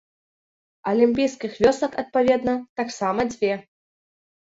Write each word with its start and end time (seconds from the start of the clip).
Алімпійскіх 0.91 1.51
вёсак, 1.63 1.97
адпаведна, 2.03 2.55
таксама 2.81 3.21
дзве. 3.31 3.51